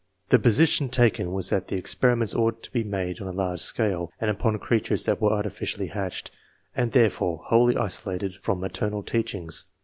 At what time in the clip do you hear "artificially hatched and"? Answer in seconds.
5.31-6.91